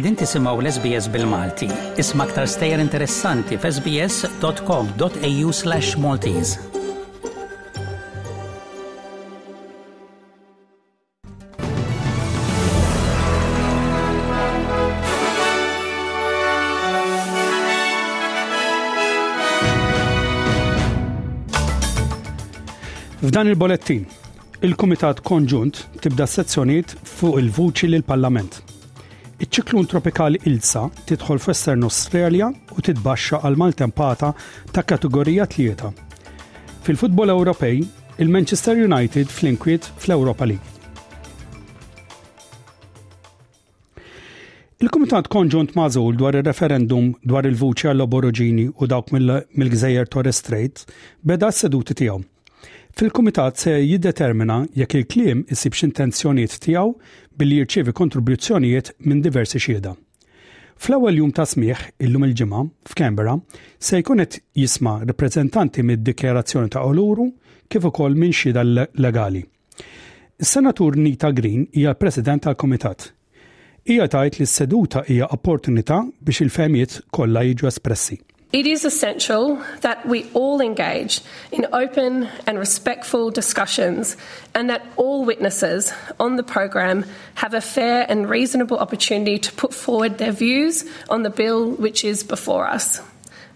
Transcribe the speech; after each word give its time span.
Edin 0.00 0.14
tisimaw 0.16 0.56
l-SBS 0.64 1.10
bil-Malti. 1.12 1.66
Isma 2.00 2.24
aktar 2.24 2.46
stejjer 2.48 2.80
interessanti 2.80 3.58
f'sbs.com.au 3.60 5.50
slash 5.52 5.90
Maltese. 6.00 6.56
F'dan 23.20 23.52
il-bolettin, 23.52 24.08
il-Kumitat 24.64 25.20
Konġunt 25.28 25.84
tibda 26.00 26.24
sezzjoniet 26.26 26.96
fuq 27.18 27.36
il-vuċi 27.44 27.92
l-Parlament. 27.98 28.62
Iċ-ċiklun 29.40 29.86
tropikali 29.88 30.38
Ilsa 30.50 30.82
tidħol 31.08 31.38
f'Western 31.40 31.86
Australia 31.86 32.50
u 32.76 32.82
titbaxxa 32.84 33.38
għal 33.48 33.56
maltempata 33.56 34.34
ta' 34.68 34.82
kategorija 34.84 35.46
tlieta. 35.48 35.88
Fil-futbol 36.84 37.30
Ewropej, 37.32 37.78
il-Manchester 38.20 38.76
United 38.84 39.32
flinkwiet 39.32 39.88
fl-Europa 40.04 40.48
League. 40.50 40.66
Il-Kumitat 44.84 45.30
Konġunt 45.32 45.72
Mażul 45.76 46.18
dwar 46.20 46.36
ir-referendum 46.40 47.08
dwar 47.24 47.48
il-vuċi 47.48 47.88
għall 47.94 48.04
aborogini 48.04 48.66
u 48.76 48.88
dawk 48.92 49.14
mill-Gżejjer 49.16 50.12
Torres 50.12 50.44
Strait 50.44 50.84
beda 51.24 51.48
s-seduti 51.52 51.96
tiegħu 52.02 52.20
Fil-Kumitat 53.00 53.56
se 53.56 53.70
jiddetermina 53.80 54.58
jekk 54.76 54.94
il-kliem 54.98 55.38
isib 55.54 55.72
x'intenzjonijiet 55.72 56.58
tiegħu 56.66 56.90
billi 57.40 57.56
jirċievi 57.62 57.94
kontribuzzjonijiet 57.96 58.90
minn 59.08 59.22
diversi 59.24 59.56
xieda. 59.56 59.94
Fl-ewwel 60.76 61.16
jum 61.22 61.30
ta' 61.32 61.46
smieħ 61.48 61.86
illum 62.04 62.26
il-ġimgħa 62.26 62.60
f'Kembra 62.92 63.38
se 63.88 64.02
jkun 64.02 64.20
qed 64.26 64.36
jisma' 64.60 64.98
rappreżentanti 65.08 65.84
mid-dikjarazzjoni 65.88 66.68
ta' 66.76 66.84
Oluru 66.90 67.30
kif 67.72 67.86
ukoll 67.88 68.20
minn 68.20 68.36
xhieda 68.36 68.66
legali. 68.66 69.46
Is-Senatur 70.36 71.00
Nita 71.00 71.32
Green 71.32 71.64
hija 71.72 71.94
l-President 71.96 72.44
tal-Kumitat. 72.50 73.12
Hija 73.88 74.10
tgħid 74.12 74.42
li 74.42 74.50
s-seduta 74.50 75.06
hija 75.08 75.32
opportunità 75.32 76.02
biex 76.20 76.44
il-femijiet 76.44 77.00
kollha 77.08 77.48
jiġu 77.48 77.72
espressi. 77.72 78.20
It 78.52 78.66
is 78.66 78.84
essential 78.84 79.62
that 79.82 80.04
we 80.06 80.28
all 80.34 80.60
engage 80.60 81.20
in 81.52 81.66
open 81.72 82.24
and 82.48 82.58
respectful 82.58 83.30
discussions 83.30 84.16
and 84.56 84.70
that 84.70 84.84
all 84.96 85.24
witnesses 85.24 85.92
on 86.18 86.34
the 86.34 86.42
program 86.42 87.04
have 87.36 87.54
a 87.54 87.60
fair 87.60 88.04
and 88.08 88.28
reasonable 88.28 88.76
opportunity 88.80 89.38
to 89.38 89.52
put 89.52 89.72
forward 89.72 90.18
their 90.18 90.32
views 90.32 90.84
on 91.08 91.22
the 91.22 91.30
bill 91.30 91.70
which 91.70 92.02
is 92.02 92.24
before 92.24 92.66
us. 92.66 93.00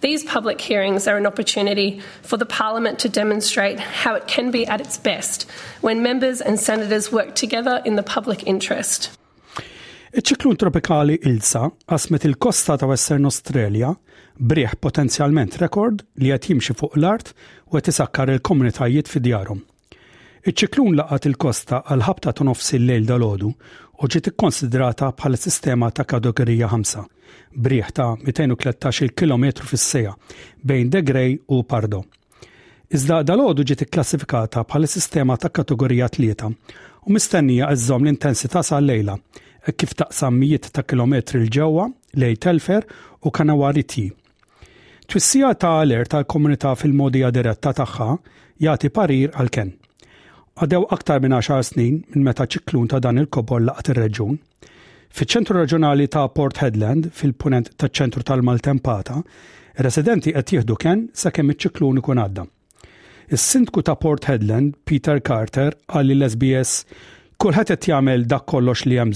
These 0.00 0.24
public 0.24 0.60
hearings 0.60 1.06
are 1.06 1.16
an 1.16 1.26
opportunity 1.26 2.00
for 2.22 2.36
the 2.36 2.46
Parliament 2.46 2.98
to 3.00 3.08
demonstrate 3.08 3.78
how 3.78 4.14
it 4.16 4.26
can 4.26 4.50
be 4.50 4.66
at 4.66 4.80
its 4.80 4.98
best 4.98 5.48
when 5.82 6.02
members 6.02 6.40
and 6.40 6.58
senators 6.58 7.12
work 7.12 7.36
together 7.36 7.80
in 7.84 7.94
the 7.94 8.02
public 8.02 8.44
interest. 8.44 9.16
Iċ-ċiklun 10.10 10.56
tropikali 10.58 11.14
Ilsa 11.30 11.68
qasmet 11.86 12.24
il-kosta 12.26 12.74
ta' 12.80 12.88
Western 12.90 13.28
Australia 13.28 13.92
briħ 14.50 14.72
potenzjalment 14.82 15.54
rekord 15.62 16.00
li 16.18 16.32
qed 16.34 16.48
jimxi 16.50 16.74
fuq 16.80 16.96
l-art 16.98 17.30
u 17.70 17.76
qed 17.78 17.92
isakkar 17.92 18.32
il-komunitajiet 18.34 19.06
fi 19.06 19.22
djarhom. 19.22 19.60
Iċ-ċiklun 20.42 20.98
laqat 20.98 21.28
il-kosta 21.30 21.82
għal 21.86 22.02
ħabta 22.08 22.34
ta' 22.40 22.48
nofs 22.50 22.74
il-lejl 22.80 23.06
dal-ħodu 23.12 23.52
u 23.54 24.10
ġiet 24.10 24.32
ikkonsidrata 24.32 25.12
bħala 25.14 25.38
sistema 25.46 25.92
ta' 25.94 26.08
kategorija 26.16 26.72
5 26.74 27.06
briħ 27.68 27.94
ta' 28.00 28.10
213 28.26 29.14
km 29.14 29.52
fis-sejja 29.62 30.16
bejn 30.66 30.90
Degrej 30.90 31.38
u 31.54 31.62
Pardo. 31.62 32.02
Iżda 32.90 33.20
dal-għodu 33.22 33.62
ġiet 33.70 33.82
ikklassifikata 33.84 34.64
bħala 34.66 34.88
sistema 34.90 35.34
ta' 35.38 35.50
kategorija 35.54 36.08
tlieta 36.10 36.48
u 36.50 37.12
mistennija 37.14 37.68
iżżomm 37.70 38.02
l-intensità 38.08 38.62
sa' 38.66 38.80
lejla 38.82 39.14
kif 39.78 39.92
taqsam 40.00 40.34
mijiet 40.40 40.66
ta' 40.74 40.82
kilometri 40.90 41.38
l-ġewwa 41.44 41.84
lej 42.18 42.40
telfer 42.46 42.82
u 43.22 43.30
kanawari 43.30 43.84
T. 43.92 44.04
Twissija 45.06 45.52
ta' 45.62 45.76
alert 45.84 46.10
tal-komunità 46.16 46.72
fil-modija 46.80 47.30
diretta 47.38 47.70
tagħha 47.84 48.10
jagħti 48.66 48.92
parir 49.00 49.30
għal 49.38 49.52
ken. 49.58 49.70
Għadew 50.58 50.88
aktar 50.98 51.22
minn 51.22 51.38
10 51.38 51.66
snin 51.70 52.02
minn 52.10 52.26
meta 52.26 52.48
ċiklun 52.50 52.90
ta' 52.90 52.98
dan 53.06 53.22
il 53.22 53.30
kobol 53.30 53.70
laqat 53.70 53.92
ir-reġun. 53.94 54.38
Fiċ-ċentru 55.14 55.62
reġjonali 55.62 56.10
ta' 56.10 56.26
Port 56.34 56.58
Headland 56.64 57.12
fil-punent 57.14 57.70
taċ-ċentru 57.78 58.26
tal-Maltempata, 58.32 59.22
residenti 59.86 60.34
qed 60.34 60.58
jieħdu 60.60 60.80
ken 60.88 61.06
sakemm 61.14 61.54
iċ-ċiklun 61.54 62.02
ikun 62.02 62.26
għadda 62.26 62.50
Is-sindku 63.32 63.82
ta' 63.84 63.94
Port 63.94 64.24
Headland, 64.26 64.72
Peter 64.90 65.14
Carter, 65.26 65.76
għalli 65.94 66.16
l-SBS 66.16 66.72
kulħadd 67.44 67.70
qed 67.70 67.86
jagħmel 67.92 68.24
dak 68.32 68.48
kollox 68.50 68.82
li 68.90 68.98
hemm 68.98 69.12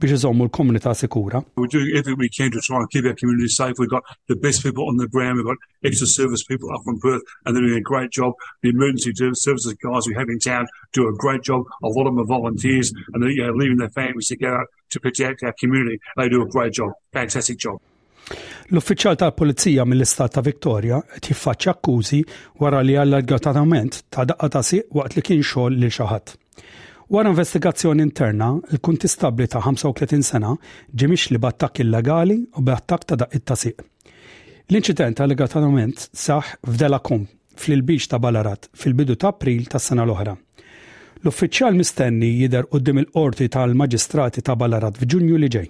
biex 0.00 0.14
iżommu 0.16 0.46
l-komunità 0.46 0.94
sikura. 0.96 1.42
We're 1.60 1.68
doing 1.74 1.90
everything 1.90 2.16
we 2.22 2.30
can 2.32 2.48
to 2.56 2.60
try 2.64 2.78
and 2.80 2.88
keep 2.90 3.04
our 3.04 3.12
community 3.20 3.48
safe. 3.52 3.76
We've 3.78 3.90
got 3.92 4.04
the 4.32 4.36
best 4.46 4.62
people 4.64 4.88
on 4.88 4.96
the 4.96 5.08
ground. 5.16 5.36
We've 5.36 5.44
got 5.50 5.58
extra 5.90 6.06
service 6.08 6.42
people 6.42 6.70
up 6.74 6.88
on 6.88 6.96
Perth 7.04 7.20
and 7.44 7.54
they're 7.54 7.66
doing 7.66 7.84
a 7.84 7.88
great 7.92 8.10
job. 8.10 8.32
The 8.62 8.70
emergency 8.72 9.12
services 9.34 9.74
guys 9.84 10.08
we 10.08 10.14
have 10.14 10.30
in 10.32 10.38
town 10.40 10.64
do 10.94 11.06
a 11.08 11.12
great 11.12 11.42
job. 11.42 11.64
A 11.82 11.88
lot 11.88 12.06
of 12.08 12.14
them 12.16 12.24
are 12.24 12.24
volunteers 12.28 12.94
and 13.12 13.22
they're 13.22 13.28
you 13.30 13.46
know, 13.46 13.52
leaving 13.52 13.76
their 13.76 13.90
families 13.90 14.28
to 14.28 14.38
go 14.38 14.54
out 14.54 14.68
to 14.92 15.00
protect 15.00 15.42
our 15.42 15.52
community. 15.60 16.00
They 16.16 16.30
do 16.30 16.40
a 16.40 16.48
great 16.48 16.72
job, 16.72 16.92
fantastic 17.12 17.58
job. 17.58 17.76
L-uffiċjal 18.74 19.16
tal-Pulizija 19.20 19.84
mill-Istat 19.86 20.32
ta' 20.36 20.42
Victoria 20.44 21.00
qed 21.12 21.28
jiffaċċja 21.30 21.72
akkużi 21.74 22.20
wara 22.62 22.80
li 22.84 22.94
allegatament 22.96 23.98
ta' 24.08 24.24
daqqa 24.30 24.48
ta' 24.54 24.62
siq 24.64 24.96
waqt 24.98 25.16
li 25.18 25.24
kien 25.28 25.42
xogħol 25.44 25.76
lil 25.82 25.92
xi 25.92 26.06
ħadd. 26.08 26.32
Wara 27.12 27.28
investigazzjoni 27.34 28.02
interna, 28.06 28.48
il-kuntistabli 28.72 29.48
ta' 29.52 29.60
35 29.60 30.22
sena 30.30 30.54
ġimix 30.88 31.26
li 31.34 31.42
b'attakk 31.42 31.82
illegali 31.84 32.38
u 32.56 32.64
b'attakk 32.64 33.08
ta' 33.10 33.20
daqqa 33.24 33.42
ta' 33.52 33.58
siq. 33.60 33.76
L-inċident 34.72 35.20
allegatament 35.20 36.08
saħ 36.24 36.54
f'delakum 36.72 37.26
fil-biċ 37.60 38.08
ta' 38.14 38.18
Balarat 38.22 38.70
fil-bidu 38.72 39.18
ta' 39.20 39.34
April 39.36 39.68
tas 39.74 39.90
sena 39.92 40.06
l-oħra. 40.08 40.32
L-uffiċjal 41.24 41.76
mistenni 41.76 42.32
jider 42.40 42.66
qoddim 42.72 43.04
il-qorti 43.04 43.52
tal-Maġistrati 43.52 44.40
ta' 44.44 44.56
Balarat 44.56 44.96
f'Ġunju 44.96 45.40
li 45.44 45.52
ġej. 45.58 45.68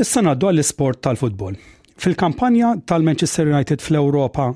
Issa 0.00 0.22
naddu 0.24 0.48
għall-isport 0.48 1.02
tal-futbol. 1.04 1.56
Fil-kampanja 2.00 2.70
tal-Manchester 2.88 3.50
United 3.50 3.82
fl-Europa 3.84 4.46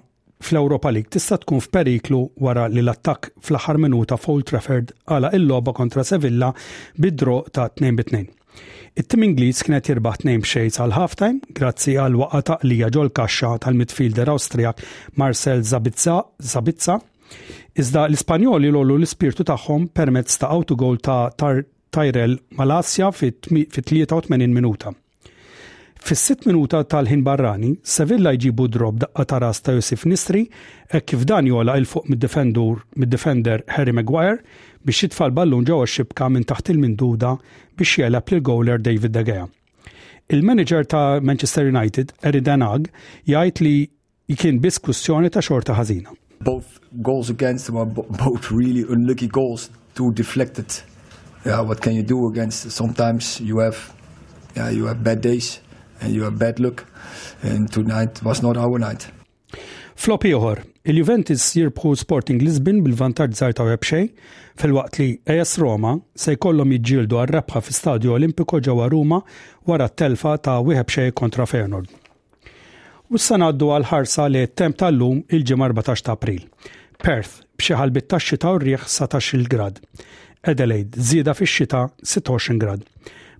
fl-Europa 0.45 0.93
League 0.95 1.13
tista' 1.13 1.37
tkun 1.43 1.61
f'periklu 1.61 2.21
wara 2.41 2.65
li 2.73 2.81
l-attakk 2.81 3.29
fl-aħħar 3.45 3.79
minuta 3.83 4.17
f'Old 4.17 4.47
Trafford 4.49 4.95
għala 5.05 5.29
il-logħba 5.37 5.75
kontra 5.77 6.05
Sevilla 6.09 6.49
bid-dro 6.97 7.43
ta' 7.53 7.67
2-2. 7.77 8.23
It-tim 8.97 9.27
Ingliż 9.29 9.63
kienet 9.69 9.93
jirbaħ 9.93 10.23
2 10.25 10.41
xejn 10.49 10.73
għal 10.87 10.97
halftime 10.97 11.53
grazzi 11.61 11.99
għal 12.01 12.17
waqa 12.23 12.41
taqlija 12.55 12.89
ġol 12.97 13.13
kaxxa 13.21 13.53
tal-midfielder 13.67 14.33
Awstrijak 14.33 14.81
Marcel 15.21 15.61
Zabizza, 15.61 16.23
Zabizza. 16.41 16.97
Iżda 17.77 18.09
l-Ispanjoli 18.09 18.73
lollu 18.73 18.97
l-ispirtu 18.97 19.45
tagħhom 19.53 19.91
permezz 19.93 20.41
ta' 20.41 20.55
autogol 20.57 21.03
ta' 21.05 21.27
Tyrell 21.37 22.41
Malasja 22.57 23.13
fit-83 23.13 24.33
minuta. 24.49 24.97
Fis-sitt 26.05 26.43
minuta 26.45 26.83
tal-ħin 26.93 27.23
barrani, 27.25 27.69
Sevilla 27.83 28.35
jġibu 28.37 28.67
drob 28.69 28.99
daqqa 29.01 29.25
ta' 29.31 29.39
ras 29.41 29.63
ta' 29.65 29.73
Josif 29.73 30.03
Nistri, 30.05 30.43
e 30.93 30.99
kif 31.01 31.23
dan 31.25 31.47
jola 31.49 31.79
il 31.81 31.87
fuq 31.89 32.11
mid-defender 32.13 33.63
Harry 33.73 33.95
Maguire 33.97 34.43
biex 34.85 34.99
jitfa 35.07 35.31
l-ballun 35.31 35.65
ġewwa 35.71 35.87
xibka 35.89 36.29
minn 36.29 36.45
taħt 36.45 36.75
il-minduda 36.75 37.31
biex 37.81 37.97
jelab 38.05 38.29
lil 38.35 38.43
gowler 38.45 38.77
David 38.85 39.15
De 39.17 39.23
Gea. 39.31 39.47
Il-manager 40.29 40.85
ta' 40.85 41.23
Manchester 41.25 41.71
United, 41.73 42.13
Eri 42.21 42.45
Danag, 42.45 42.91
jgħid 43.25 43.65
li 43.65 43.75
jkien 44.37 44.61
biskussjoni 44.61 45.33
ta' 45.33 45.41
xorta 45.41 45.79
ħażina. 45.81 46.13
Both 46.45 46.83
goals 47.01 47.33
against 47.33 47.73
were 47.73 47.89
both 47.89 48.53
really 48.53 48.85
unlucky 48.93 49.33
goals, 49.41 49.71
too 49.97 50.13
deflected. 50.13 50.69
Yeah, 51.49 51.65
what 51.65 51.81
can 51.81 51.97
you 51.97 52.05
do 52.05 52.27
against? 52.29 52.69
Sometimes 52.77 53.41
you 53.41 53.65
have, 53.65 53.81
yeah, 54.55 54.69
you 54.69 54.85
have 54.85 55.01
bad 55.03 55.23
days 55.25 55.64
and 56.01 56.15
you 56.15 56.23
have 56.23 56.39
bad 56.39 56.61
luck. 56.61 56.85
And 57.43 57.71
tonight 57.73 58.23
was 58.23 58.43
not 58.43 58.57
our 58.57 58.79
night. 58.79 59.07
Floppy 59.95 60.33
ieħor, 60.35 60.61
il-Juventus 60.91 61.45
jirbħu 61.55 61.93
Sporting 62.01 62.41
Lisbon 62.43 62.81
bil-vantaġġ 62.83 63.37
żgħar 63.39 63.53
ta' 63.55 63.67
webxej 63.69 64.09
fil-waqt 64.61 64.97
li 64.99 65.07
AS 65.37 65.53
Roma 65.63 65.93
se 66.19 66.35
jkollhom 66.35 66.73
jiġġieldu 66.75 67.21
għar-rebħa 67.21 67.63
fi 67.63 67.77
stadju 67.77 68.15
Olimpiku 68.17 68.59
ġewwa 68.67 68.89
Ruma 68.91 69.21
wara 69.71 69.87
t-telfa 69.93 70.35
ta' 70.43 70.57
wieħed 70.67 70.91
xejn 70.97 71.15
kontra 71.21 71.47
Feyenoord. 71.47 71.87
U 73.15 73.21
s 73.21 73.31
għaddu 73.37 73.71
għal-ħarsa 73.77 74.27
li 74.35 74.43
t-temp 74.51 74.81
tal-lum 74.83 75.23
il 75.31 75.47
ġim 75.47 75.63
14 75.63 76.09
ta' 76.09 76.19
April. 76.19 76.43
Perth 76.99 77.45
b'xi 77.55 77.79
ħalbit 77.79 78.11
tax-xita 78.11 78.51
u 78.51 78.59
rrieħ 78.65 78.89
17 78.91 79.51
grad 79.53 79.79
Adelaide 80.43 80.99
żieda 81.05 81.35
fix-xita 81.39 81.87
26 82.03 82.59
grad. 82.65 82.83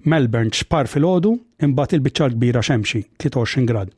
Melbourne 0.05 0.53
xpar 0.53 0.85
fil-ħodu, 0.93 1.31
imbat 1.65 1.95
il-bicċa 1.97 2.27
l-kbira 2.29 2.61
xemxi, 2.65 3.01
23 3.23 3.65
grad. 3.71 3.93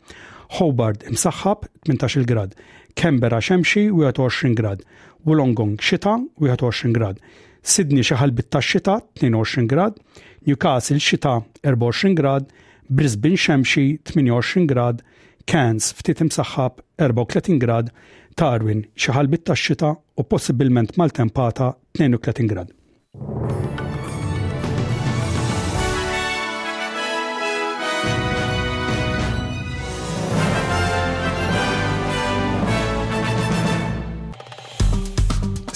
Hobart 0.56 1.02
imsaxħab, 1.10 1.66
18 1.90 2.28
grad. 2.30 2.54
Canberra 2.94 3.40
xemxi, 3.42 3.88
21 3.90 4.54
grad. 4.58 4.84
Wollongong 5.26 5.74
xita, 5.82 6.14
21 6.38 6.94
grad. 6.94 7.18
Sydney 7.66 8.06
xaħal 8.06 8.30
bitta 8.38 8.62
xita, 8.62 9.00
22 9.18 9.66
grad. 9.70 9.98
Newcastle 10.46 11.02
xita, 11.02 11.40
24 11.66 12.14
grad. 12.14 12.46
Brisbane 12.88 13.34
xemxi, 13.42 13.98
28 14.06 14.68
grad. 14.70 15.02
Cairns 15.50 15.90
ftit 15.98 16.22
imsaxħab, 16.22 16.78
34 17.02 17.58
grad. 17.66 17.90
Tarwin 18.38 18.86
xaħal 18.94 19.32
bitta 19.34 19.58
xita 19.58 19.90
u 19.90 20.22
possibilment 20.30 20.94
mal-tempata, 21.00 21.74
32 21.98 22.46
grad. 22.46 22.74